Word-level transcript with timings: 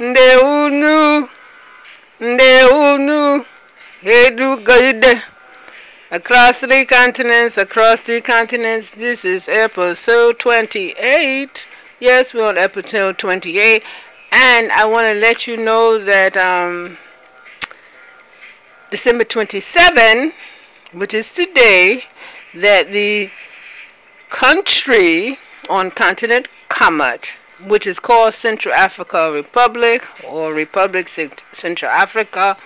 ndị 0.00 0.28
unu 0.36 1.28
ndị 2.20 2.52
unu 2.64 3.44
edugoide 4.02 5.12
across 6.10 6.58
three 6.60 6.84
continents 6.86 7.58
across 7.58 8.00
three 8.02 8.20
continents 8.20 8.90
this 8.90 9.24
is 9.24 9.48
episode 9.48 10.38
28 10.38 11.66
yes 12.00 12.34
we're 12.34 12.48
on 12.48 12.58
episode 12.58 13.12
28 13.18 13.82
and 14.32 14.72
i 14.72 14.84
want 14.86 15.06
to 15.06 15.14
let 15.14 15.46
you 15.46 15.56
know 15.56 15.98
that 15.98 16.34
um 16.36 16.96
december 18.90 19.24
27 19.24 20.32
which 20.92 21.14
is 21.14 21.32
today 21.32 22.02
that 22.54 22.90
the 22.90 23.30
country 24.30 25.36
on 25.68 25.90
continent 25.90 26.48
Kamat, 26.70 27.36
which 27.66 27.86
is 27.86 27.98
called 27.98 28.34
Central 28.34 28.74
Africa 28.74 29.32
Republic 29.32 30.02
or 30.28 30.52
Republic 30.52 31.08
Central 31.08 31.90
Africa, 31.90 32.56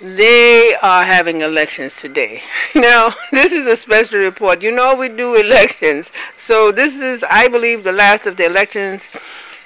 they 0.00 0.74
are 0.82 1.04
having 1.04 1.40
elections 1.40 2.00
today. 2.00 2.42
Now, 2.74 3.10
this 3.32 3.52
is 3.52 3.66
a 3.66 3.76
special 3.76 4.18
report. 4.20 4.62
You 4.62 4.70
know 4.70 4.96
we 4.96 5.08
do 5.08 5.34
elections. 5.36 6.12
So 6.36 6.72
this 6.72 7.00
is, 7.00 7.24
I 7.28 7.48
believe, 7.48 7.84
the 7.84 7.92
last 7.92 8.26
of 8.26 8.36
the 8.36 8.46
elections 8.46 9.10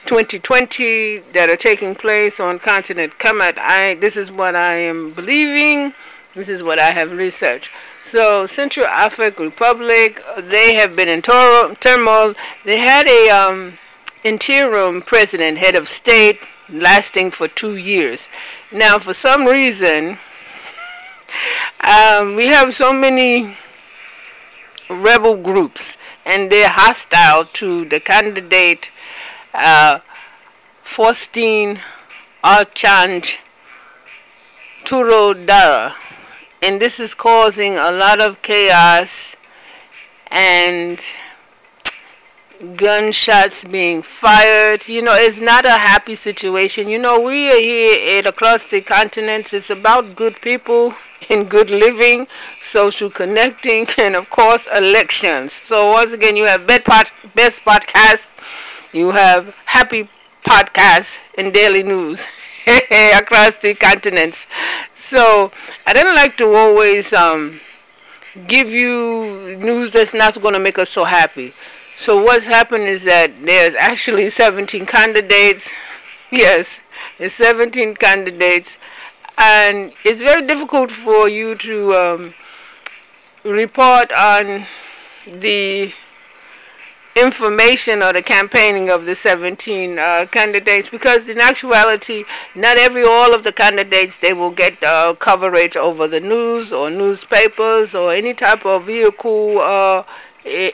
2020 0.06 1.18
that 1.32 1.50
are 1.50 1.56
taking 1.56 1.94
place 1.94 2.40
on 2.40 2.58
continent 2.58 3.12
Kamat. 3.18 3.58
I 3.58 3.94
this 3.94 4.16
is 4.16 4.30
what 4.30 4.56
I 4.56 4.74
am 4.74 5.12
believing. 5.12 5.92
This 6.34 6.48
is 6.48 6.62
what 6.62 6.78
I 6.78 6.90
have 6.92 7.12
researched. 7.12 7.70
So 8.02 8.46
Central 8.46 8.86
African 8.86 9.46
Republic, 9.46 10.22
they 10.38 10.74
have 10.74 10.94
been 10.94 11.08
in 11.08 11.20
turmoil. 11.20 12.34
They 12.64 12.78
had 12.78 13.06
a 13.06 13.30
um, 13.30 13.78
interim 14.24 15.02
president, 15.02 15.58
head 15.58 15.74
of 15.74 15.88
state, 15.88 16.40
lasting 16.72 17.30
for 17.30 17.48
two 17.48 17.76
years. 17.76 18.28
Now, 18.72 18.98
for 18.98 19.14
some 19.14 19.46
reason, 19.46 20.18
um, 21.84 22.36
we 22.36 22.46
have 22.46 22.74
so 22.74 22.92
many 22.92 23.56
rebel 24.88 25.36
groups, 25.36 25.96
and 26.24 26.50
they're 26.50 26.68
hostile 26.68 27.44
to 27.44 27.84
the 27.84 28.00
candidate, 28.00 28.90
uh, 29.54 30.00
Faustin 30.82 31.78
Archange 32.42 33.38
Turo 34.84 35.34
Dara 35.46 35.94
and 36.62 36.80
this 36.80 36.98
is 36.98 37.14
causing 37.14 37.76
a 37.76 37.90
lot 37.90 38.20
of 38.20 38.42
chaos 38.42 39.36
and 40.28 41.00
gunshots 42.76 43.62
being 43.64 44.02
fired 44.02 44.88
you 44.88 45.00
know 45.00 45.14
it's 45.14 45.40
not 45.40 45.64
a 45.64 45.70
happy 45.70 46.14
situation 46.14 46.88
you 46.88 46.98
know 46.98 47.20
we 47.20 47.50
are 47.50 47.60
here 47.60 48.18
at 48.18 48.26
across 48.26 48.66
the 48.66 48.80
continents 48.80 49.52
it's 49.52 49.70
about 49.70 50.16
good 50.16 50.34
people 50.40 50.92
and 51.30 51.48
good 51.48 51.70
living 51.70 52.26
social 52.60 53.08
connecting 53.10 53.86
and 53.98 54.16
of 54.16 54.28
course 54.30 54.66
elections 54.74 55.52
so 55.52 55.92
once 55.92 56.12
again 56.12 56.36
you 56.36 56.44
have 56.44 56.66
best, 56.66 56.86
best 57.36 57.64
podcast 57.64 58.42
you 58.92 59.10
have 59.10 59.60
happy 59.66 60.08
podcast 60.42 61.18
and 61.36 61.52
daily 61.52 61.82
news 61.82 62.26
across 63.16 63.56
the 63.56 63.74
continents. 63.74 64.46
So 64.94 65.52
I 65.86 65.92
don't 65.92 66.14
like 66.14 66.36
to 66.38 66.46
always 66.54 67.12
um, 67.12 67.60
give 68.46 68.70
you 68.70 69.56
news 69.60 69.92
that's 69.92 70.14
not 70.14 70.40
going 70.40 70.54
to 70.54 70.60
make 70.60 70.78
us 70.78 70.90
so 70.90 71.04
happy. 71.04 71.52
So 71.98 72.22
what's 72.22 72.46
happened 72.46 72.84
is 72.84 73.02
that 73.04 73.32
there's 73.44 73.74
actually 73.74 74.30
17 74.30 74.86
candidates. 74.86 75.72
Yes, 76.30 76.82
there's 77.16 77.32
17 77.32 77.96
candidates, 77.96 78.76
and 79.38 79.92
it's 80.04 80.20
very 80.20 80.46
difficult 80.46 80.90
for 80.90 81.26
you 81.26 81.54
to 81.56 81.94
um, 81.94 82.34
report 83.44 84.12
on 84.12 84.66
the 85.26 85.90
information 87.16 88.02
or 88.02 88.12
the 88.12 88.22
campaigning 88.22 88.90
of 88.90 89.06
the 89.06 89.14
17 89.16 89.98
uh, 89.98 90.26
candidates 90.30 90.86
because 90.88 91.28
in 91.28 91.40
actuality 91.40 92.24
not 92.54 92.76
every 92.78 93.02
all 93.02 93.34
of 93.34 93.42
the 93.42 93.52
candidates 93.52 94.18
they 94.18 94.34
will 94.34 94.52
get 94.52 94.80
uh, 94.84 95.14
coverage 95.18 95.76
over 95.76 96.06
the 96.06 96.20
news 96.20 96.72
or 96.72 96.90
newspapers 96.90 97.94
or 97.94 98.12
any 98.12 98.34
type 98.34 98.64
of 98.66 98.84
vehicle 98.84 99.58
uh, 99.58 100.04
e 100.44 100.72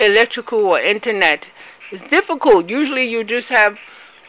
electrical 0.00 0.66
or 0.66 0.80
internet. 0.80 1.50
It's 1.90 2.02
difficult. 2.02 2.70
Usually 2.70 3.04
you 3.04 3.24
just 3.24 3.48
have 3.50 3.78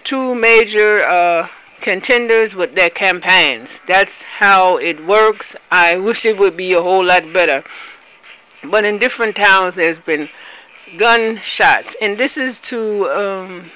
two 0.03 0.35
major 0.35 1.01
uh, 1.03 1.47
contenders 1.79 2.55
with 2.55 2.75
their 2.75 2.89
campaigns. 2.89 3.81
That's 3.87 4.23
how 4.23 4.77
it 4.77 5.05
works. 5.05 5.55
I 5.71 5.97
wish 6.07 6.25
it 6.25 6.37
would 6.37 6.57
be 6.57 6.73
a 6.73 6.81
whole 6.81 7.05
lot 7.05 7.31
better. 7.33 7.63
But 8.69 8.85
in 8.85 8.99
different 8.99 9.35
towns 9.35 9.75
there's 9.75 9.99
been 9.99 10.29
gunshots. 10.97 11.95
And 12.01 12.17
this 12.17 12.37
is 12.37 12.59
to 12.61 13.09
um, 13.09 13.71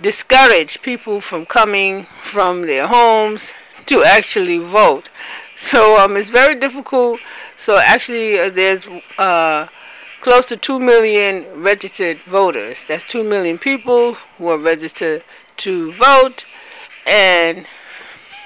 discourage 0.00 0.82
people 0.82 1.20
from 1.20 1.46
coming 1.46 2.04
from 2.20 2.62
their 2.62 2.86
homes 2.86 3.52
to 3.86 4.02
actually 4.04 4.58
vote. 4.58 5.08
So 5.56 5.98
um, 5.98 6.16
it's 6.16 6.30
very 6.30 6.58
difficult. 6.58 7.20
So 7.56 7.78
actually 7.78 8.38
uh, 8.38 8.50
there's 8.50 8.86
uh, 9.18 9.66
close 10.22 10.44
to 10.46 10.56
2 10.56 10.78
million 10.78 11.44
registered 11.60 12.16
voters 12.18 12.84
that's 12.84 13.02
2 13.04 13.24
million 13.24 13.58
people 13.58 14.14
who 14.14 14.46
are 14.46 14.56
registered 14.56 15.24
to 15.56 15.90
vote 15.92 16.44
and 17.06 17.66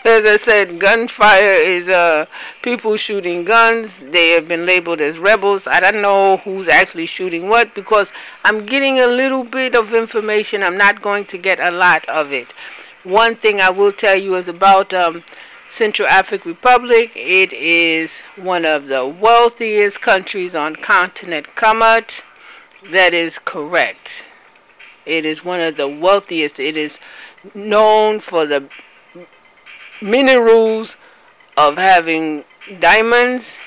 as 0.06 0.24
I 0.24 0.36
said, 0.36 0.78
gunfire 0.78 1.42
is 1.42 1.88
uh, 1.88 2.26
people 2.62 2.96
shooting 2.96 3.44
guns. 3.44 3.98
They 3.98 4.30
have 4.30 4.46
been 4.46 4.64
labeled 4.64 5.00
as 5.00 5.18
rebels. 5.18 5.66
I 5.66 5.80
don't 5.80 6.00
know 6.00 6.36
who's 6.36 6.68
actually 6.68 7.06
shooting 7.06 7.48
what 7.48 7.74
because 7.74 8.12
I'm 8.44 8.66
getting 8.66 9.00
a 9.00 9.08
little 9.08 9.42
bit 9.42 9.74
of 9.74 9.92
information. 9.92 10.62
I'm 10.62 10.78
not 10.78 11.02
going 11.02 11.24
to 11.24 11.38
get 11.38 11.58
a 11.58 11.72
lot 11.72 12.08
of 12.08 12.32
it. 12.32 12.52
One 13.02 13.34
thing 13.34 13.60
I 13.60 13.70
will 13.70 13.90
tell 13.90 14.14
you 14.14 14.36
is 14.36 14.46
about 14.46 14.94
um, 14.94 15.24
Central 15.68 16.08
African 16.08 16.52
Republic. 16.52 17.12
It 17.14 17.52
is 17.52 18.20
one 18.36 18.64
of 18.64 18.86
the 18.86 19.06
wealthiest 19.06 20.00
countries 20.00 20.54
on 20.54 20.76
continent 20.76 21.48
Kamat. 21.56 22.22
That 22.90 23.12
is 23.12 23.38
correct. 23.38 24.24
It 25.04 25.24
is 25.24 25.44
one 25.44 25.60
of 25.60 25.76
the 25.76 25.88
wealthiest. 25.88 26.58
It 26.60 26.76
is 26.76 27.00
known 27.54 28.20
for 28.20 28.46
the 28.46 28.70
minerals 30.00 30.96
of 31.56 31.76
having 31.76 32.44
diamonds 32.80 33.58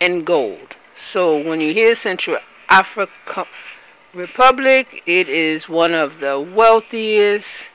and 0.00 0.24
gold. 0.24 0.76
So 0.92 1.36
when 1.42 1.60
you 1.60 1.72
hear 1.72 1.94
Central 1.94 2.38
Africa 2.68 3.46
Republic, 4.12 5.02
it 5.06 5.28
is 5.28 5.68
one 5.68 5.94
of 5.94 6.20
the 6.20 6.40
wealthiest 6.40 7.70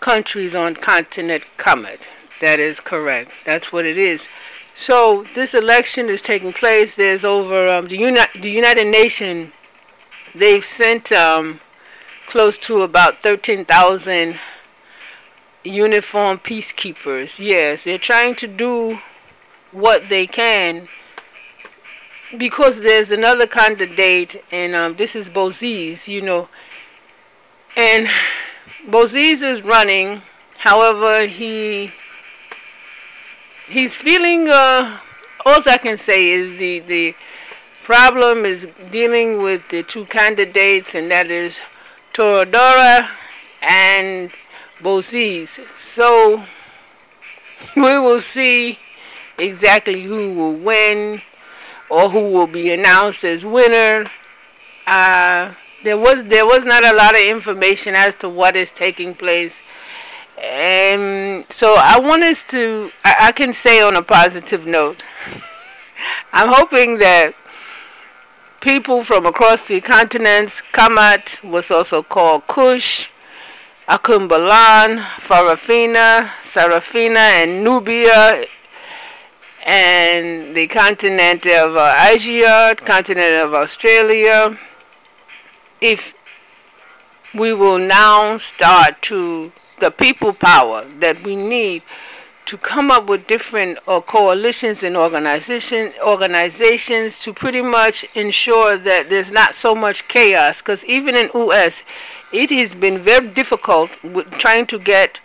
countries 0.00 0.54
on 0.54 0.74
continent 0.74 1.44
Kamat. 1.56 2.08
That 2.40 2.60
is 2.60 2.80
correct. 2.80 3.32
That's 3.44 3.72
what 3.72 3.84
it 3.84 3.98
is. 3.98 4.28
So 4.74 5.24
this 5.34 5.54
election 5.54 6.08
is 6.08 6.22
taking 6.22 6.52
place. 6.52 6.94
There's 6.94 7.24
over 7.24 7.68
um, 7.68 7.86
the, 7.86 7.96
Uni 7.96 8.20
the 8.40 8.50
United 8.50 8.86
Nations. 8.86 9.52
They've 10.34 10.64
sent 10.64 11.10
um, 11.10 11.60
close 12.28 12.56
to 12.58 12.82
about 12.82 13.16
13,000 13.16 14.36
uniform 15.64 16.38
peacekeepers. 16.38 17.44
Yes, 17.44 17.84
they're 17.84 17.98
trying 17.98 18.36
to 18.36 18.46
do 18.46 18.98
what 19.72 20.08
they 20.08 20.26
can 20.26 20.86
because 22.36 22.80
there's 22.80 23.10
another 23.10 23.46
candidate, 23.46 24.42
and 24.52 24.74
um, 24.74 24.94
this 24.94 25.16
is 25.16 25.28
Boziz, 25.28 26.08
you 26.08 26.20
know. 26.22 26.48
And 27.76 28.06
Boziz 28.86 29.42
is 29.42 29.62
running. 29.62 30.22
However, 30.58 31.26
he 31.26 31.90
he's 33.68 33.96
feeling. 33.96 34.48
Uh, 34.48 34.98
all 35.46 35.62
I 35.66 35.78
can 35.78 35.96
say 35.96 36.30
is 36.30 36.58
the 36.58 36.80
the 36.80 37.14
problem 37.84 38.44
is 38.44 38.68
dealing 38.90 39.42
with 39.42 39.68
the 39.68 39.82
two 39.82 40.04
candidates, 40.04 40.94
and 40.94 41.10
that 41.10 41.30
is 41.30 41.60
Touadéra 42.12 43.08
and 43.62 44.30
Boziz. 44.80 45.66
So 45.76 46.44
we 47.76 47.98
will 47.98 48.20
see 48.20 48.78
exactly 49.38 50.02
who 50.02 50.34
will 50.34 50.54
win 50.54 51.22
or 51.88 52.10
who 52.10 52.32
will 52.32 52.46
be 52.46 52.72
announced 52.72 53.24
as 53.24 53.44
winner. 53.44 54.04
Uh, 54.86 55.52
there 55.84 55.98
was 55.98 56.24
there 56.24 56.46
was 56.46 56.64
not 56.64 56.84
a 56.84 56.94
lot 56.94 57.14
of 57.14 57.20
information 57.20 57.94
as 57.94 58.14
to 58.16 58.28
what 58.28 58.56
is 58.56 58.70
taking 58.70 59.14
place. 59.14 59.62
And 60.42 61.44
so 61.50 61.74
I 61.78 61.98
want 61.98 62.22
us 62.22 62.44
to, 62.48 62.90
I, 63.04 63.28
I 63.28 63.32
can 63.32 63.52
say 63.52 63.82
on 63.82 63.96
a 63.96 64.02
positive 64.02 64.66
note, 64.66 65.02
I'm 66.32 66.48
hoping 66.52 66.98
that 66.98 67.32
people 68.60 69.02
from 69.02 69.26
across 69.26 69.66
the 69.68 69.80
continents, 69.80 70.62
Kamat 70.72 71.42
was 71.42 71.70
also 71.70 72.02
called 72.02 72.46
Kush, 72.46 73.10
Akumbalan, 73.88 74.98
Farafina, 74.98 76.26
Sarafina, 76.42 77.16
and 77.16 77.64
Nubia, 77.64 78.44
and 79.64 80.54
the 80.54 80.66
continent 80.68 81.46
of 81.46 81.76
uh, 81.76 82.06
Asia, 82.08 82.74
continent 82.76 83.44
of 83.44 83.54
Australia. 83.54 84.58
If 85.80 86.14
we 87.34 87.52
will 87.52 87.78
now 87.78 88.36
start 88.36 89.00
to 89.02 89.52
the 89.80 89.90
people 89.90 90.32
power 90.32 90.84
that 90.98 91.22
we 91.22 91.36
need 91.36 91.82
to 92.48 92.56
come 92.56 92.90
up 92.90 93.06
with 93.06 93.26
different 93.26 93.78
uh, 93.86 94.00
coalitions 94.00 94.82
and 94.82 94.96
organization, 94.96 95.92
organizations 96.02 97.20
to 97.20 97.30
pretty 97.34 97.60
much 97.60 98.06
ensure 98.14 98.78
that 98.78 99.10
there's 99.10 99.30
not 99.30 99.54
so 99.54 99.74
much 99.74 100.08
chaos. 100.08 100.62
Because 100.62 100.82
even 100.86 101.14
in 101.14 101.28
US, 101.34 101.82
it 102.32 102.50
has 102.50 102.74
been 102.74 102.96
very 102.96 103.28
difficult 103.28 104.02
with 104.02 104.30
trying 104.38 104.66
to 104.68 104.78
get 104.78 105.20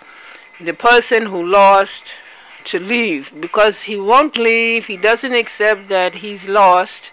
the 0.59 0.73
person 0.73 1.27
who 1.27 1.45
lost 1.45 2.17
to 2.65 2.79
leave 2.79 3.33
because 3.39 3.83
he 3.83 3.95
won't 3.95 4.37
leave. 4.37 4.87
He 4.87 4.97
doesn't 4.97 5.33
accept 5.33 5.87
that 5.87 6.15
he's 6.15 6.49
lost. 6.49 7.11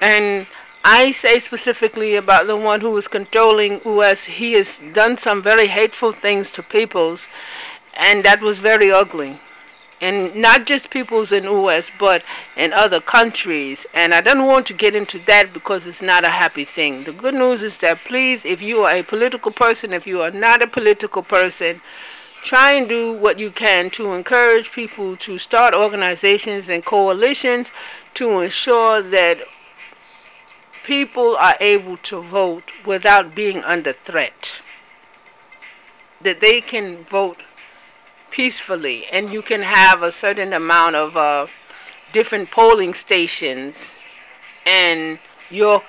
And 0.00 0.46
I 0.90 1.10
say 1.10 1.38
specifically 1.38 2.16
about 2.16 2.46
the 2.46 2.56
one 2.56 2.80
who 2.80 2.96
is 2.96 3.08
controlling 3.08 3.82
US, 3.84 4.24
he 4.24 4.54
has 4.54 4.78
done 4.94 5.18
some 5.18 5.42
very 5.42 5.66
hateful 5.66 6.12
things 6.12 6.50
to 6.52 6.62
peoples 6.62 7.28
and 7.92 8.24
that 8.24 8.40
was 8.40 8.60
very 8.60 8.90
ugly. 8.90 9.38
And 10.00 10.34
not 10.34 10.64
just 10.64 10.90
peoples 10.90 11.30
in 11.30 11.44
US 11.44 11.92
but 11.98 12.24
in 12.56 12.72
other 12.72 13.02
countries. 13.02 13.86
And 13.92 14.14
I 14.14 14.22
don't 14.22 14.46
want 14.46 14.64
to 14.68 14.72
get 14.72 14.94
into 14.94 15.18
that 15.26 15.52
because 15.52 15.86
it's 15.86 16.00
not 16.00 16.24
a 16.24 16.30
happy 16.30 16.64
thing. 16.64 17.04
The 17.04 17.12
good 17.12 17.34
news 17.34 17.62
is 17.62 17.76
that 17.80 17.98
please 17.98 18.46
if 18.46 18.62
you 18.62 18.78
are 18.84 18.94
a 18.94 19.02
political 19.02 19.52
person 19.52 19.92
if 19.92 20.06
you 20.06 20.22
are 20.22 20.30
not 20.30 20.62
a 20.62 20.66
political 20.66 21.22
person 21.22 21.76
try 22.40 22.72
and 22.72 22.88
do 22.88 23.12
what 23.12 23.38
you 23.38 23.50
can 23.50 23.90
to 23.90 24.14
encourage 24.14 24.72
people 24.72 25.16
to 25.16 25.36
start 25.36 25.74
organizations 25.74 26.70
and 26.70 26.82
coalitions 26.82 27.72
to 28.14 28.40
ensure 28.40 29.02
that 29.02 29.36
people 30.88 31.36
are 31.36 31.54
able 31.60 31.98
to 31.98 32.18
vote 32.22 32.72
without 32.86 33.34
being 33.34 33.62
under 33.62 33.92
threat. 33.92 34.62
That 36.22 36.40
they 36.40 36.62
can 36.62 36.96
vote 36.96 37.42
peacefully 38.30 39.04
and 39.12 39.30
you 39.30 39.42
can 39.42 39.60
have 39.60 40.02
a 40.02 40.10
certain 40.10 40.54
amount 40.54 40.96
of 40.96 41.14
uh, 41.14 41.46
different 42.14 42.50
polling 42.50 42.94
stations 42.94 43.98
in 44.64 45.18
your 45.50 45.82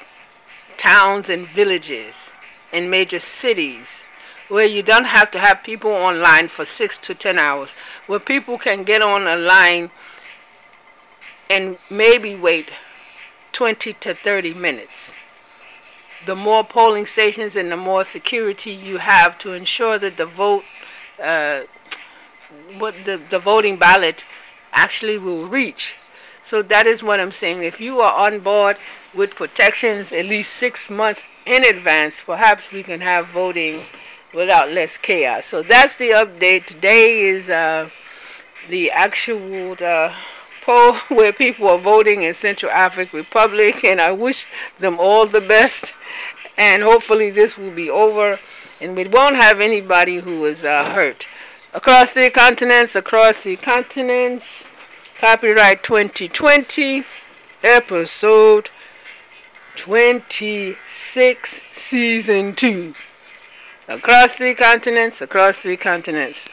towns 0.75 1.29
and 1.29 1.47
villages 1.47 2.33
and 2.73 2.91
major 2.91 3.19
cities 3.19 4.05
where 4.49 4.65
you 4.65 4.83
don't 4.83 5.05
have 5.05 5.31
to 5.31 5.39
have 5.39 5.63
people 5.63 5.91
online 5.91 6.49
for 6.49 6.65
six 6.65 6.97
to 6.97 7.15
ten 7.15 7.39
hours 7.39 7.71
where 8.07 8.19
people 8.19 8.57
can 8.57 8.83
get 8.83 9.01
on 9.01 9.27
a 9.27 9.37
line 9.37 9.89
and 11.49 11.77
maybe 11.89 12.35
wait 12.35 12.73
20 13.59 13.91
to 13.91 14.13
30 14.13 14.53
minutes 14.53 15.13
the 16.25 16.33
more 16.33 16.63
polling 16.63 17.05
stations 17.05 17.57
and 17.57 17.69
the 17.69 17.75
more 17.75 18.05
security 18.05 18.71
you 18.71 18.99
have 18.99 19.37
to 19.37 19.51
ensure 19.51 19.97
that 19.99 20.15
the 20.15 20.25
vote 20.25 20.63
uh, 21.21 21.63
what 22.77 22.95
the, 23.03 23.21
the 23.29 23.37
voting 23.37 23.75
ballot 23.75 24.23
actually 24.71 25.17
will 25.17 25.45
reach. 25.45 25.97
So 26.41 26.61
that 26.61 26.87
is 26.87 27.03
what 27.03 27.19
I'm 27.19 27.33
saying. 27.33 27.61
If 27.61 27.81
you 27.81 27.99
are 27.99 28.31
on 28.31 28.39
board 28.39 28.77
with 29.13 29.35
protections 29.35 30.13
at 30.13 30.25
least 30.25 30.53
six 30.53 30.89
months 30.89 31.25
in 31.45 31.65
advance, 31.65 32.21
perhaps 32.21 32.71
we 32.71 32.81
can 32.81 33.01
have 33.01 33.27
voting 33.27 33.81
without 34.33 34.71
less 34.71 34.97
chaos. 34.97 35.45
So 35.47 35.61
that's 35.63 35.97
the 35.97 36.11
update. 36.11 36.65
Today 36.67 37.19
is 37.23 37.49
uh, 37.49 37.89
the 38.69 38.89
actual 38.89 39.75
uh, 39.81 40.15
poll 40.69 40.93
where 41.17 41.33
people 41.33 41.67
are 41.67 41.79
voting 41.79 42.21
in 42.21 42.33
Central 42.33 42.71
African 42.71 43.17
Republic, 43.17 43.83
and 43.83 43.99
I 43.99 44.11
wish 44.11 44.45
them 44.77 44.97
all 44.99 45.25
the 45.25 45.41
best. 45.41 45.93
And 46.57 46.83
hopefully 46.83 47.31
this 47.31 47.57
will 47.57 47.71
be 47.71 47.89
over, 47.89 48.37
and 48.79 48.95
we 48.95 49.07
won't 49.07 49.35
have 49.35 49.59
anybody 49.59 50.17
who 50.17 50.45
is 50.45 50.63
uh, 50.63 50.85
hurt. 50.93 51.27
Across 51.73 52.13
the 52.13 52.29
continents, 52.29 52.95
across 52.95 53.43
the 53.43 53.55
continents. 53.55 54.63
Copyright 55.19 55.83
2020, 55.83 57.03
episode 57.63 58.69
26, 59.75 61.59
season 61.73 62.53
2. 62.53 62.93
Across 63.87 64.35
three 64.35 64.53
continents, 64.53 65.21
across 65.21 65.57
three 65.57 65.77
continents. 65.77 66.47